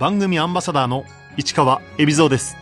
[0.00, 1.04] 番組アンバサダーの
[1.36, 2.56] 市川恵比蔵です。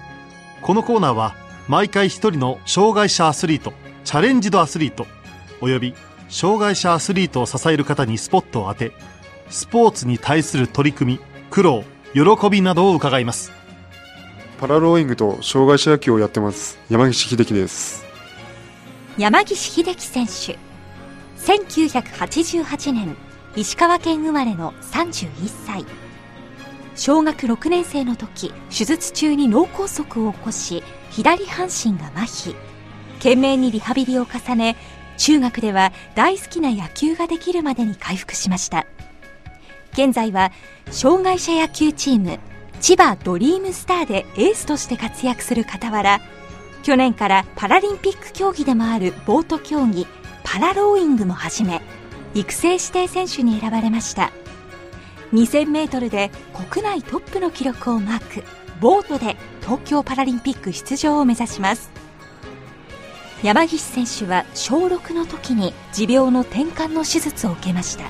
[0.60, 1.36] このコーナーは
[1.68, 3.72] 毎回一人の障害者アスリート
[4.02, 5.06] チャレンジドアスリート
[5.60, 5.94] および
[6.28, 8.90] 障害者アスリートを支える方にスポットを当て
[9.50, 13.52] スポーツに対する取り組み苦労喜びなどを伺います。
[14.58, 18.04] パラローイングと障害者野球をやってます山岸秀樹です。
[19.16, 20.58] 山岸秀樹選手。
[21.40, 23.16] 1988年
[23.54, 25.28] 石川県生まれの31
[25.66, 25.86] 歳
[26.98, 32.56] 小学6年生の時手術中に脳梗塞を起こし左半身が麻痺。
[33.18, 34.76] 懸命にリハビリを重ね
[35.16, 38.84] 中学では大好きな野球ができるまでに回復しました。
[39.92, 40.50] 現在は
[40.90, 42.40] 障害者野球チーム
[42.80, 46.20] 千葉ドリームスターでエースとして活躍する傍ら
[46.82, 50.08] 去年からパラリンピック競技でもあるボート競技
[50.42, 51.80] パラローイングも始め
[52.34, 54.32] 育成指定選手に選ばれました。
[55.32, 56.30] 2000m で
[56.70, 58.44] 国内トップの記録をマーク。
[58.80, 61.90] ボートで東京パラリンピック出場を目指します。
[63.42, 68.04] 山岸選手は小6の時に持病の転換の手術を受けました。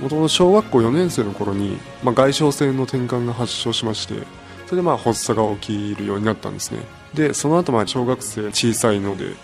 [0.00, 4.26] もともと小学校4年生の頃に、まあ、外傷性の転換が発症しまして
[4.66, 6.80] それでまあ発作が起きるようになったんですね。
[7.14, 9.34] でその後まあ小学生小さいので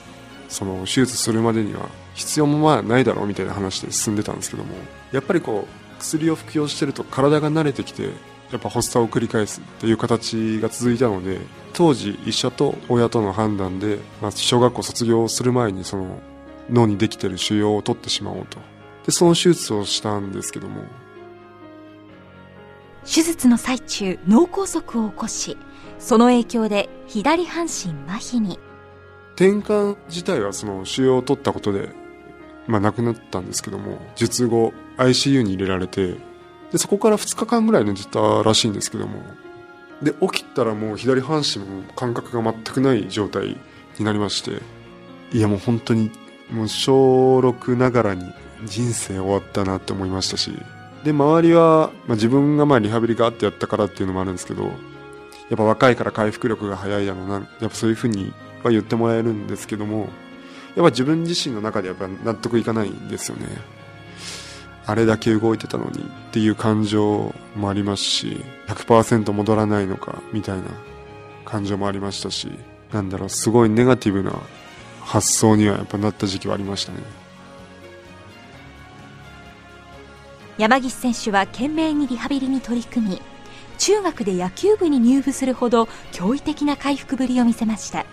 [0.49, 4.75] その手術するまでには必要もまあないだろうみたいな話で進んでたんですけども
[5.13, 8.11] やっぱりこう薬を服用してると体が慣れてきて
[8.51, 11.41] やっぱ発作を繰り返すっていう形が続いたので
[11.73, 16.21] 当時医者と親との判断で、まあ、小学校卒業する前にその
[16.69, 18.59] 脳にできてる腫瘍を取ってしまおうと。
[19.07, 20.85] でその手術をしたんですけども。
[23.05, 25.57] 手術の最中脳梗塞を起こし
[25.99, 28.59] その影響で左半身麻痺に。
[29.37, 31.95] 転換自体はその腫瘍を取ったことで、
[32.67, 36.15] まあ、亡くなったんですけども術後 ICU に入れられて
[36.71, 39.23] でそこから2日間ぐらい寝てたらしいんですけども
[40.03, 43.57] で起きたらもう左半身も感覚が全くない状態
[43.99, 44.63] になりまして
[45.33, 46.11] いやもう本当に
[46.51, 48.25] もう小6ながらに
[48.65, 50.53] 人生終わったなって思いましたし
[51.05, 54.71] で周りは、まあ、自分がまあリハビリがあってやったからっていうのもあるんですけどや
[55.55, 60.09] っぱ若いから回復力が早いだろなやっぱそういうふうには言ってもらえるんですけども
[60.77, 63.47] やっぱ自分自身の中でやっぱ納得いかないんですよね。
[64.87, 70.65] あれだけ動いてたのにっていう感情もありますし100%戻らないのかみたいな
[71.45, 72.51] 感情もありましたし
[72.93, 74.33] なんだろうすごいネガティブな
[75.01, 76.99] 発想にはやっぱなった時期はありましたね。
[80.59, 83.23] 山岸選手は懸命にリハビリに取り組み
[83.79, 88.05] 中学で野球部に入部するほど驚異的な回復ぶりを見せました。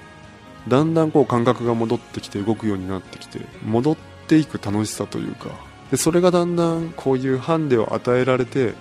[0.68, 3.98] だんだんこう感覚が戻ってきて動くようになってきて戻っ
[4.28, 5.50] ていく楽しさというか。
[5.92, 8.74] でそれがだんだんこういうハンデを与えられて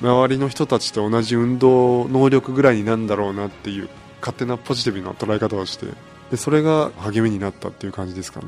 [0.00, 3.88] 周りの人たちと同じ運動能力ぐらいになんだろうなっていう
[4.20, 5.86] 勝手なポジティブな捉え方をして
[6.30, 8.46] でそれが励みになったっていう感じですかね。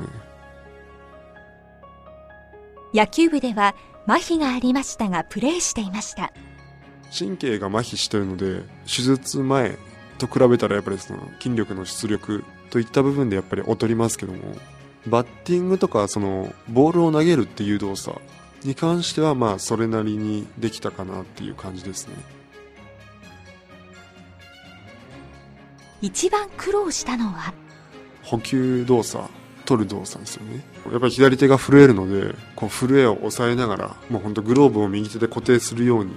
[2.93, 3.75] 野球部では
[4.05, 6.33] 麻痺がありましたがプレーしていました。
[7.17, 9.77] 神経が麻痺してるので手術前
[10.17, 14.39] と比べたらやっぱりその筋力の出力といった部分でやっぱり劣りますけども
[15.05, 18.19] バッティングとかそのボールを投げるっていう動作
[18.63, 22.15] に関してはまあそれなりにできたかなっていう感じですね。
[26.01, 27.53] 一番苦労したのは？
[28.23, 29.29] 補給動作
[29.65, 30.63] 取る動作ですよね。
[30.91, 36.13] やっぱり左手が震えるのでこう震えを抑えながらもう本当グローブを右手で固定するように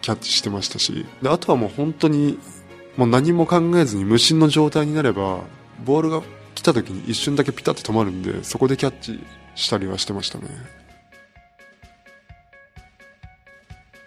[0.00, 2.38] キャッチしてましたしであとはもう本当に
[2.96, 5.40] もう何も考えずに無心の状態になれば
[5.84, 6.22] ボールが
[6.54, 9.20] 来た時に一瞬だけピタッと止まるんでそこでキャッチ
[9.54, 10.48] したりはしてましたね。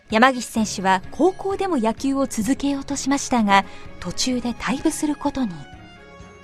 [0.10, 3.66] 山岸選手は高校でも野球を続けようとしましたが
[4.00, 5.52] 途中で退部することに。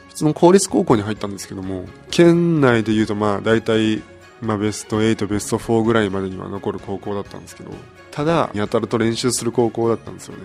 [0.08, 4.02] 普通の公立高校に入ったんですけども県内でいうとまあ大体
[4.42, 7.72] まあベスト8ベスト4ぐらいまでには残る高校だったんですけど
[8.10, 10.44] ただやたらと練習する高校だったんですよね。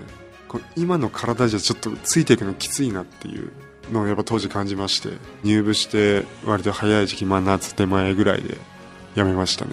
[0.77, 3.51] 今の体じゃちょっとついていくのきついなっていう
[3.93, 5.11] のをやっぱ当時感じまして
[5.43, 8.59] 入部して割と早い時期、まあ、夏手前ぐらいで
[9.15, 9.73] 辞めましたね。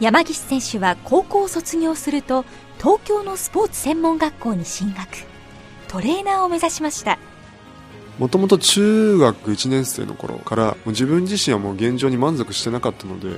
[0.00, 2.44] 山岸選手は高校を卒業すると
[2.78, 5.08] 東京のスポーツ専門学校に進学。
[5.88, 7.18] トレーナーを目指しました。
[8.18, 13.28] もともと中学1年生の頃からもう自分自身はもう現状に満足してなかったので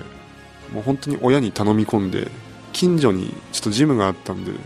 [0.73, 2.29] もう本当に親に頼み込んで
[2.73, 4.59] 近所にちょっとジムがあったんでも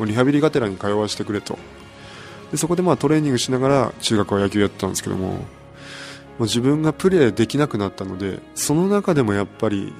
[0.00, 1.58] うリハビリがてらに通わせてくれと
[2.50, 5.38] でそこでまあトレーニングしながら中学は野球やってたんですけどもも
[6.40, 9.92] う自分がプレーできなくなったのでその中でもやっぱり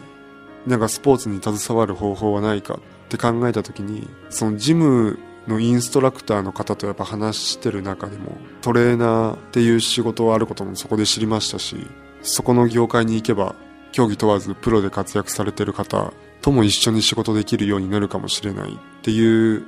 [0.68, 2.78] なんかスポーツに携わる方法はないかっ
[3.08, 11.76] て考えた時に、そのジムのインストラクターの方とやっぱ話してる中でも、トレーナーっていう仕事はあることもそこで知りましたし、
[12.22, 13.54] そこの業界に行けば、
[13.92, 16.12] 競技問わずプロで活躍されてる方
[16.42, 19.64] とも一緒に仕事できるようになるかもしれないっていう、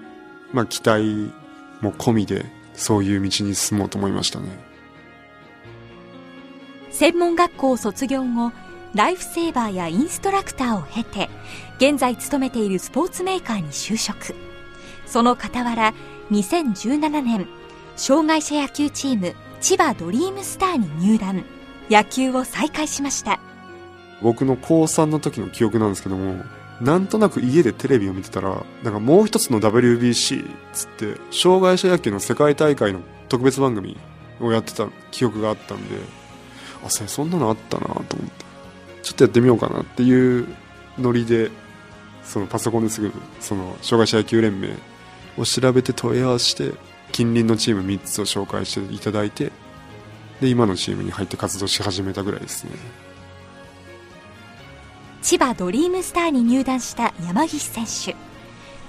[0.53, 1.33] まあ期待
[1.81, 2.45] も込みで、
[2.81, 4.49] そういう道に進もうと思いましたね。
[6.91, 8.53] 専門学校を卒業後、
[8.95, 11.29] ライフセーバーやインストラクターを経て、
[11.77, 14.35] 現在勤めているスポーツメーカーに就職。
[15.05, 15.93] その傍ら、
[16.31, 17.47] 2017年、
[17.97, 21.45] 障害者野球チーム、千葉ドリームスターに入団。
[21.91, 23.41] 野球を再開しました。
[24.23, 26.45] 僕の高3の時の記憶なんですけども、
[26.81, 33.99] なんとなく家でテレビを見てたら、なんかもう一つの WBC っつって、障害者野球の世界大会の特別番組
[34.41, 35.97] をやってた記憶があったんで、
[36.85, 38.45] あ、そんなのあったなと思って、
[39.03, 40.49] ちょっとやってみようかなっていう
[40.99, 41.51] ノリで、
[42.25, 44.71] そのパソコンですぐ、その障害者野球連盟
[45.37, 46.73] を調べて問い合わせて、
[47.13, 49.53] 近隣のチーム3つを紹介していただいて、
[50.41, 52.71] で、今のチームに入って活動し始めたぐらいですね。
[55.23, 58.17] 千葉ドリームスターに入団した山岸選手。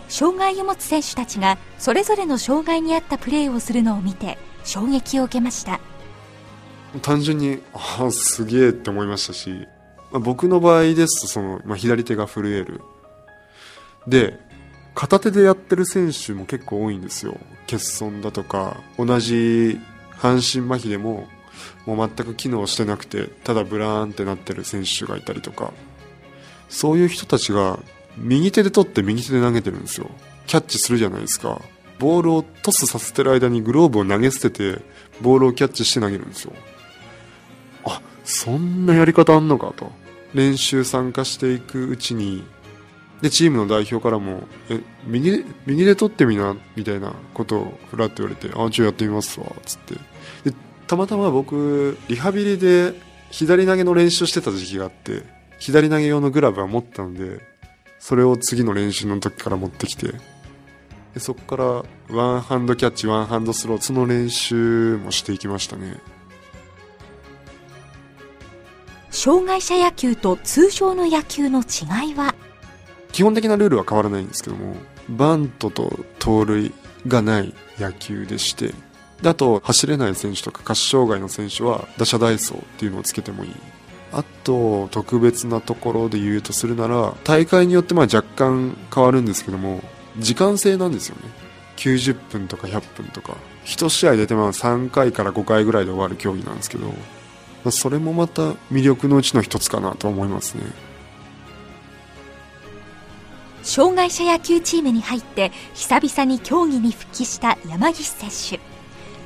[0.07, 5.80] 障害を持つ選手たちがそれぞれの障害に合ったプレーをするのを見て衝撃を受けました。
[7.01, 9.50] 単純にああすげえって思いましたし、
[10.12, 12.81] まあ、僕の場合ですとその、まあ、左手が震える。
[14.07, 14.39] で
[14.94, 17.38] 片手でやってる選手も結構多いんですよ。
[17.69, 19.80] 欠損だとか同じ
[20.12, 21.28] 半身麻痺でも
[21.86, 25.74] もう全く機能してなくてただブラーンってなってる選手がいたりとか。
[26.71, 27.79] そういう人たちが
[28.18, 30.09] 右手で取って右手で投げてるんですよ。
[30.47, 31.62] キャッチするじゃないですか。
[32.00, 34.81] ボールをトスさせてる間にグローブを投げ捨てて、
[35.21, 36.53] ボールをキャッチして投げるんですよ。
[37.83, 39.91] あ、そんなやり方あんのかと。
[40.33, 42.44] 練習参加していくうちに、
[43.21, 49.95] で、チームの代表からも、え、右、右で取ってみな、みたいなことをふらっと言われて、あ、ちょ、やってみますわ、つって。
[50.50, 50.56] で、
[50.88, 52.94] たまたま僕、リハビリで
[53.29, 57.39] 左投げの練習してた時期があって、左投げ用のグラブは持ったので、
[57.99, 60.07] それを次の練習の時から持ってきて、
[61.13, 61.57] でそこか
[62.09, 65.97] らワンハンドキャッチ、ワンハンドスロー、その練習もしていきましたね。
[69.11, 72.33] 障害者野球と通常の野球の違いは？
[73.11, 74.75] 基本的なルールは変わらないんですけども、
[75.09, 76.73] バントと盗塁
[77.07, 78.73] がない野球でして、
[79.21, 83.55] であと走れない選手とか下肢障害の選手は打者代走っていうのをつけてもいい
[84.13, 89.81] あと特別なところで言うとするなら大会によってまあ若干変わるんですけども
[90.17, 91.29] 時間制なんですよね。
[91.77, 93.37] 90分とか100分とか。
[93.65, 96.93] 1試合出てまあ3回から5回ぐらいで終わる競技なんですけど、ま
[97.67, 100.63] あ、それもまた魅力のうちの一つかなと思いますね。
[103.63, 108.29] 障害者野球チームに入って久々に競技に復帰した山岸選
[108.59, 108.71] 手。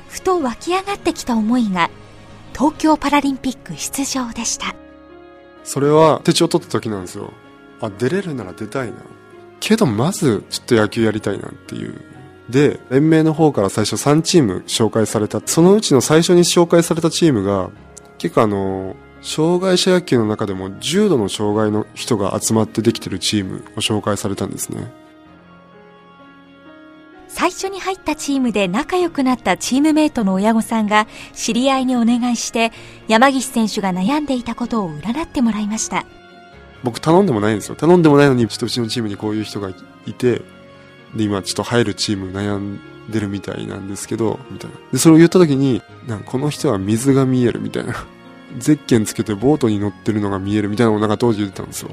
[0.08, 1.90] ふと湧き上がってきた思いが
[2.56, 4.74] 東京パラリンピック出場でした。
[5.62, 7.32] それは手帳取った時なんですよ。
[7.82, 8.96] あ出れるなら出たいな。
[9.60, 12.00] けどまずちょっと野球やりたいなっていう。
[12.48, 15.42] で連盟の方から最初3チーム紹介された。
[15.44, 17.68] そのうちの最初に紹介されたチームが
[18.16, 24.90] 結構あの障害者野球の中でも重度の障害の人が集まってできてるチームを紹介されたんですね。
[27.38, 32.72] 最初に入ったチームで仲良くなったチームメイトの親御さんが知り合いにお願いして
[33.08, 36.06] 山岸選手が悩んでいたことを占ってもらいました。
[36.82, 37.74] 僕頼んでもないんですよ。
[37.74, 39.68] 頼んでもないのにちょっとうちのチームにこういう人が
[40.06, 40.40] いて
[41.14, 44.76] で今ちょっと入るチーム悩んでるみたいなんですけどみたいな。
[44.92, 47.92] でそれを言った時になんこの人は水が見えるみたいな。
[48.56, 51.90] ゼッケンつけてボートに乗ってるのが見えるみたいなのをなんか当時言ってたんですよ。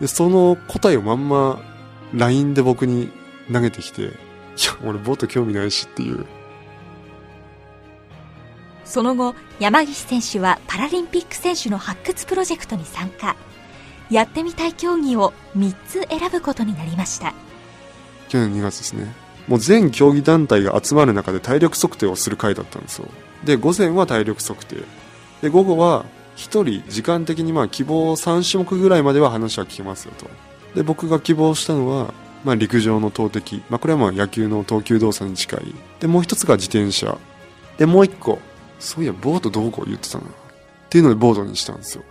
[0.00, 1.60] でその答えをまんま
[2.14, 3.10] LINE で僕に
[3.52, 6.26] 投げてきていや、俺ボート興味ないしっていう。
[8.84, 13.36] その後、山岸選手はパラリンピック選手の発掘プロジェクトに参加。
[14.10, 17.32] やってみたい競技を3つ選ぶことになりました。
[18.28, 19.14] 去年2月ですね。
[19.46, 23.08] もう全競技団体が集まる中で体力測定をする回だったんですよ。
[23.44, 24.76] で、午前は体力測定。
[25.40, 26.04] で、午後は
[26.36, 30.28] 1人時間的にまあ希望3種目ぐらいまでは話は聞けますよと。
[30.74, 32.12] で、僕が希望したのは
[32.44, 35.74] まあ、陸上の投擲、まあ、これはまあ野球の投球動作に近い。
[36.00, 37.18] でもう一つが自転車。
[37.78, 38.38] でもう一個
[38.78, 40.28] そういやボートどうこう言ってたなっ
[40.88, 42.04] ていうのでボートにしたんですよ。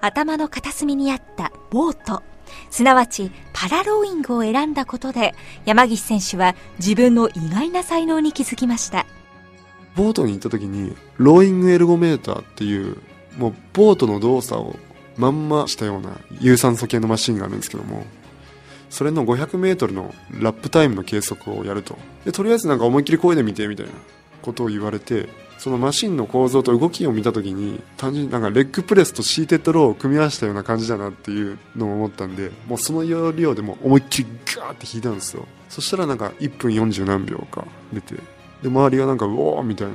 [0.00, 2.22] 頭の片隅にあったボート。
[2.70, 5.34] すなわちパラローイングを選んだことで
[5.66, 9.06] 山岸選手は自分の意外な才能に気づきました。
[9.96, 12.98] ボートに行った時にローイングエルゴメーターっていう
[13.36, 14.76] もうボートの動作を
[15.18, 18.04] まんましたような有酸素系のマシンがあるんですけども
[18.88, 21.98] それの 500m のラップタイムの計測をやると。
[22.24, 23.92] でとりあえずなんか思いっきり漕いでみてみたいな
[24.40, 35.46] ことを言われてそのマシンの構造と動きを見た時に単純になんかレッグプレスとシーテッドローを組み合わせたような感じだなっていうのを思ったんでもうその要領でも思いっきりガーって弾いたんですよ。
[35.68, 38.14] そしたらなんか1分40何秒か出て
[38.62, 39.94] で周りがなんかうおーみたいな。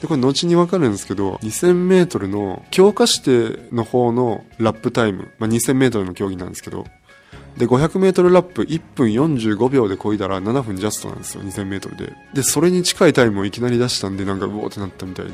[0.00, 6.84] でこれ後にわかるんですけど2000メートルの強化指定の方のラップタイム、まあ、2000メートルの競技なんですけど
[7.56, 12.12] で500メートルラップ1分45秒で漕いだら7分ジャストなんですよ2000メートルで。
[12.32, 15.32] でそれに近いタイムをいきなり出したんでなんかうおーってなったみたいで。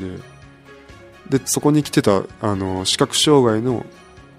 [1.28, 3.85] でそこに来てたあの視覚障害の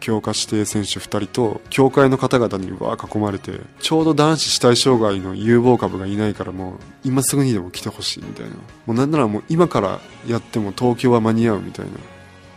[0.06, 8.52] 強化指定選手2人と協会の方々にわー囲まれてちょうど男子死体障害の有望株がいないからもう今すぐにでも来てほしいみたいな。
[8.86, 11.94] もうなんならもう今からやっても東京は間に合うみたいな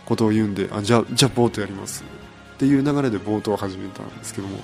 [0.05, 2.03] ことを言うんであじゃあじゃあボートやります。
[2.53, 4.59] っていう流れでボートを始めたんですけども。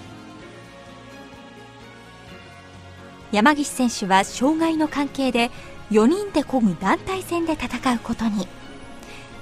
[3.32, 5.50] 山岸選手は障害の関係で
[5.90, 8.48] 4人で漕ぐ団体戦で戦うことに。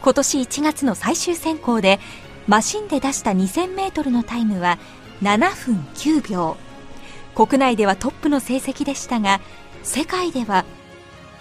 [0.02, 2.00] 今年1月の最終選考で
[2.48, 4.78] マシンで出した 2000m のタイムは
[5.22, 6.58] 7分9秒。
[7.36, 9.42] 国内ではトップの成績でしたが
[9.82, 10.66] 世界では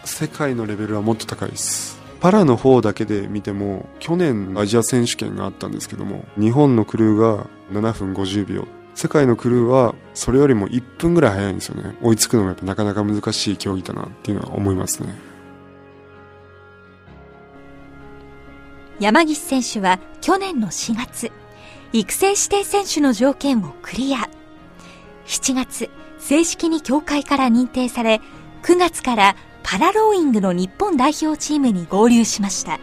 [0.04, 2.00] 世界のレベルはもっと高いです。
[2.21, 8.66] パラの方だけで見ても去年アジア選手権があったんですけども日本のクルーが7分50秒。
[8.94, 11.97] 世界のクルーはそれよりも1分ぐらい早いんですよね。
[12.00, 15.31] 追いつくのがなかなか難しい競技だなっていうのは思いますね。
[19.02, 21.32] 山岸選手は去年の4月
[21.92, 24.30] 育成指定選手の条件をクリア。
[25.26, 25.90] 7月
[26.21, 28.21] 正式に協会から認定され
[28.62, 32.78] 9月からパラローイングの日本代表チームに合流しました。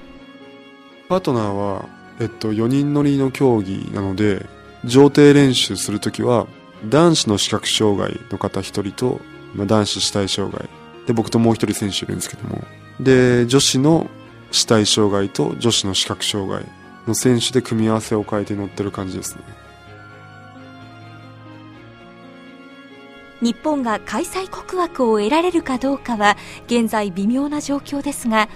[1.08, 1.86] パートナーは、
[2.20, 4.46] えっと、4人乗りの競技なので
[4.84, 6.48] 上艇練習するときは
[6.90, 9.22] 男子の視覚障害の方1人と、
[9.56, 10.68] まあ、男子死体障害。
[11.08, 12.62] で僕ともう1人選手いるんですけども。
[13.00, 14.10] で女子の
[14.52, 16.66] 死体障害と女子の視覚障害
[17.08, 19.42] の選手で組み合わせを変えて乗ってる感じですね。
[23.42, 26.36] 日本が開催国枠を得られるかどうかは
[26.68, 28.50] 現在微妙な状況ですが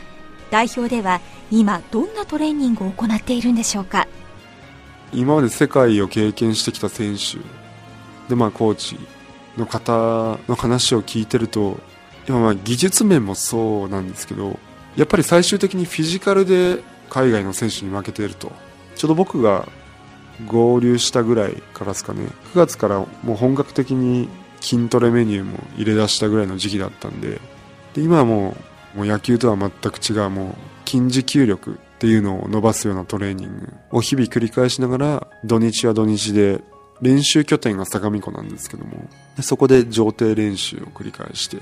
[0.51, 4.07] 代表では今どんなトレーニングを行っているんでしょうか？
[5.13, 7.39] 今まで世界を経験してきた選手
[8.27, 8.99] でまあコーチ
[9.57, 11.79] の方の話を聞いてると
[12.27, 14.59] 今まあ技術面もそうなんですけど
[14.95, 18.51] やっぱり最終的にフィジカルで海外の選手に負けていると。
[18.95, 19.67] ちょうど僕が
[20.47, 22.27] 合流したぐらいからですかね。
[22.53, 24.29] 9月からもう本格的に
[24.61, 27.39] 筋トレメニューも入れ出したぐらいの時期だったんで。
[27.93, 28.55] で今はも
[28.95, 36.61] うもう野球とは全く違うもう筋持久力っていうのを伸ばすようなトレーニングを日々繰り返しながら土日は土日で
[37.01, 39.09] 練習拠点が相模湖なんですけども。
[39.35, 41.57] でそこで上艇練習を繰り返して。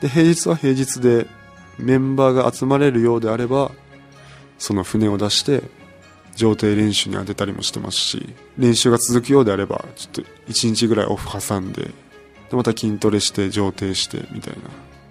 [0.00, 1.26] で平日は平日で
[1.78, 3.70] メンバーが集まれるようであれば
[4.58, 5.62] その船を出して
[6.34, 11.90] 上艇練習に当てたりもしてますし練習が続くようであればちょっと1日ぐらいオフ挟んで
[12.50, 14.62] でまた筋トレして上艇してみたいな。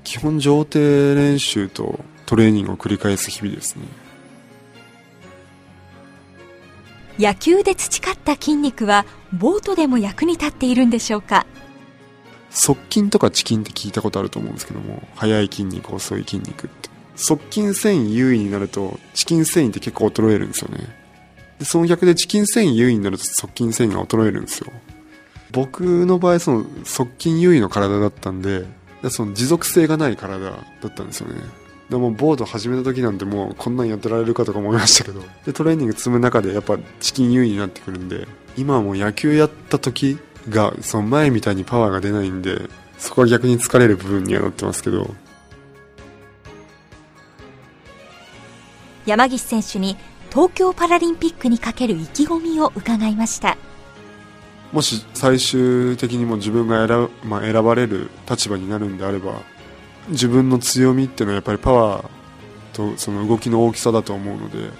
[0.04, 3.84] 基本上艇練習とトレーニングを繰り返す日々ですね。
[7.18, 11.46] 野球で培った筋肉はボートでも役に立っているんでしょうか？
[12.54, 16.90] 側筋とか遅筋って聞いたことあると思うんですけども速い筋肉遅い筋肉って。
[17.16, 20.88] 側筋繊維優位になると遅筋繊維って結構衰えるんですよね。
[21.60, 24.72] でその逆で遅筋繊維優位になると側筋繊維が衰えるんですよ。
[25.52, 28.66] 僕の場合その側筋優位の体だったんで
[29.10, 30.58] その持続性がない体だ
[30.88, 31.36] ったんですよね。
[31.90, 40.18] でもボード始めた時なんてもうこんなんやってられるかとか思いましたけどでトレーニング積む中でやっぱチキン優位になってくるんで今はもう野球やった時
[40.50, 45.14] がその前みたいにパワーが出ないんでそこは逆に疲れる部分にはなってますけど。
[49.06, 49.98] 山岸選手に
[50.30, 53.58] 東京パラリンピックにかける意気込みを伺いました。
[54.72, 59.42] もし最終的にも自分が選,、まあ、選ばれる立場になるんであれば
[60.10, 62.10] 自分の強みっていうのはやっぱりパワー
[62.74, 64.72] とその動きの大きさだと思うので、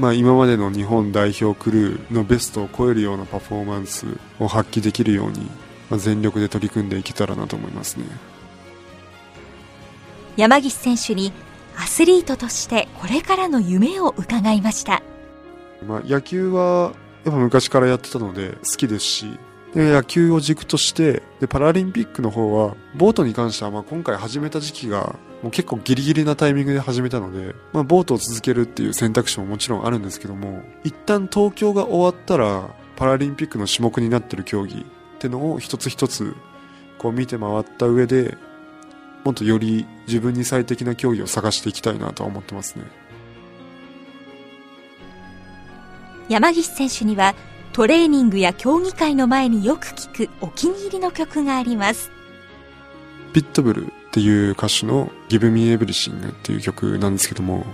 [0.00, 4.06] まあ、今までの日本代表クルーのベストを超えるようなパフォーマンス
[4.38, 5.40] を発揮できるように、
[5.90, 8.06] まあ、全力で取り組んでいけたらなと思いますね。
[10.38, 11.34] 山岸選手に
[11.76, 15.02] アスリートとしてこれからの夢を伺いました、
[15.86, 19.38] まあ、野球はやっぱ昔からやってたので好きですし
[19.74, 36.36] で野球を軸としてでパラリンピックの方はボートに関してはまあ今回始めた時期がもう結構ギリギリなタイミングで始めたので、まあ、ボートを続けるっていう選択肢ももちろんあるんですけども一旦東京が終わったらパラリンピックの種目になってる競技ってのを一つ一つ
[36.98, 38.36] こう見て回った上で
[39.24, 42.84] もっとより自分に最適な競技を探していきたいなとは思ってますね。
[46.28, 47.34] 山岸選手には
[47.72, 52.10] トレーニングや競技会の前によく聞くお気に入りの曲があります。
[53.32, 57.64] ピットブルっていう歌手の Give Me Everything っていう曲なんですけども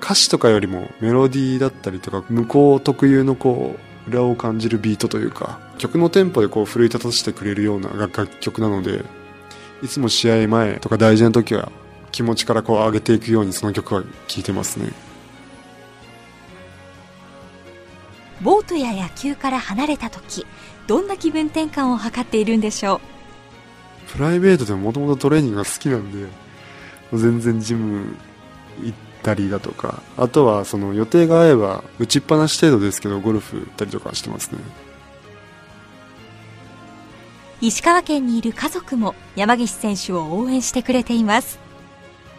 [0.00, 9.04] 歌詞とかよりもメロディーだったりとか向こう特有のこう裏を感じるビートというか曲のテンポでこう奮い立たせてくれるような楽曲なので
[9.82, 11.72] いつも試合前とか大事な時は
[12.12, 14.92] 気持ちからこう上げていくようにその曲は聴いてますね。
[18.42, 20.46] ボートや野球から離れた時
[20.88, 23.11] どんな気分転換を図っているんでしょう？
[24.12, 26.28] プライベートでももともとトレーニングが好きなんで
[27.14, 28.14] 全然ジム
[28.82, 34.58] 行ったりだとかあとはその予定が合えば打ちっぱなし程度ですけどゴルフ行ったりとかしてますね。
[37.62, 41.58] う石川県にいる家族も山岸選手を応援してくれています。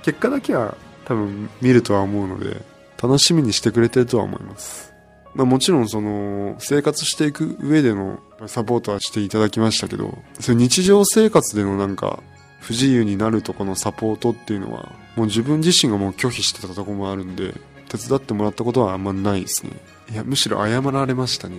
[0.03, 2.61] 結果だけは多分見るとは思うので
[3.01, 4.93] 楽しみにしてくれてるとは思います。
[5.33, 12.21] まあ、もちろんその生活していく上でのサポートはしていただきましたけどそういう日常生活でのなんか
[12.61, 17.53] 不自由になるとこのサポートっていうのはもう自分自身がもう拒否してたとこもあるんで
[17.89, 19.71] 手伝ってもらったことはあんまないですね。
[20.11, 21.57] いやむしろ謝られましたね。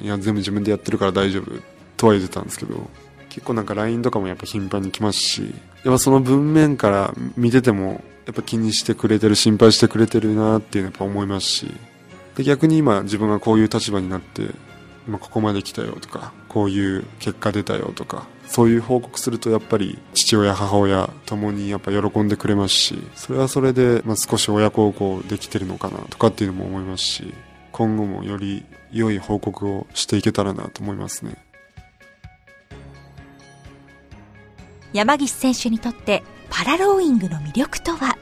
[0.00, 1.52] いや全部自分でやってるから大丈夫
[1.96, 2.90] とは言ってたんですけど
[3.28, 5.42] 結構なんか LINE とかもやっぱ頻繁に来ますし
[5.84, 11.70] やっぱその文面から見ててもやっぱ気にしてくれてる心配してくれてるなっていうのはやっぱ思いますし
[12.34, 14.48] で逆に今自分がこういう立場になって
[15.06, 27.34] 今ここまで来たよとかこういう結果出たよとかそういう報告するとやっぱり父親母親ともにやっぱ喜んでくれますしそれはそれで、まあ、少し親孝行できてるのかなとかっていうのも思いますし
[27.72, 31.36] 今後もより良い報告をしていけたらなと思いますね。
[34.92, 38.16] 山岸選手にとってパラローイングの魅力とは？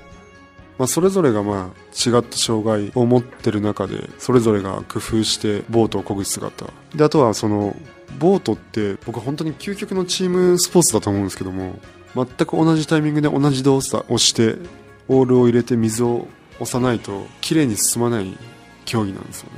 [0.78, 6.66] まあ、それぞれがまあ違った障害を持ってる中でそれぞれが工夫してボートを漕ぐ姿。
[6.94, 7.76] であとはその
[8.18, 11.78] ボートって僕は本当に究極のチームスポーツだと思うんですけども
[12.14, 14.56] 全く同じタイミングで同じ動作をして
[15.08, 16.28] オールを入れて水を
[16.60, 18.36] 押さないと綺麗に進まない
[18.84, 19.48] 競技なんですよ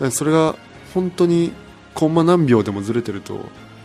[0.00, 0.10] ね。
[0.10, 0.56] それが
[0.92, 1.52] 本当に
[1.94, 3.40] コンマ何秒でもずれてるとも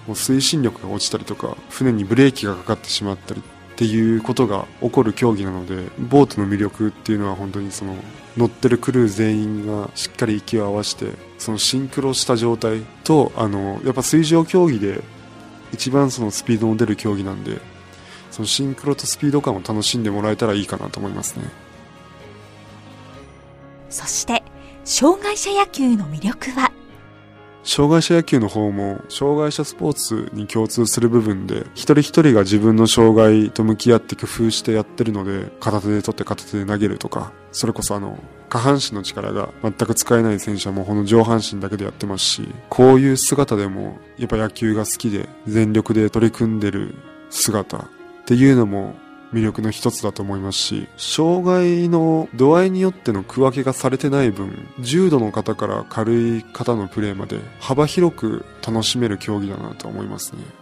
[0.09, 3.43] う推進力が落ちたりとか船にブレーキがかかってしまったり
[3.79, 7.95] っていうことが起こる競技なのでボートの魅力っていうのは本当にその
[8.35, 15.01] 乗ってるクルー全員がしっかり息を合わせてそのシンクロした状態とあのやっぱ水上競技で
[15.71, 17.61] 一番そのスピードの出る競技なんで
[18.31, 21.45] そのシンクロとスピード感を楽しんでもらえたらいいかなと思いますね。
[23.89, 24.43] そして
[24.83, 26.69] 障害者野球の魅力は？
[27.69, 38.17] 障害者野球の方も障害者スポーツに共通する部分で一人一人が自分の障害と向き合って工夫してやってるので片手で取って片手で投げるとかそれこそあの
[38.49, 46.95] 下半身の力が全く使えない選手はもうこの上半身だけでやってますしこういう姿でもやっぱ野球が好きで全力で取り組んでる
[47.29, 47.85] 姿っ
[48.25, 48.95] ていうのも
[49.33, 60.58] 魅力の一つだと思いますし障害の度合いによっての区分けがされてない分重度の方から軽い方のプレーまで幅広く楽しめる競技だなと思いますね。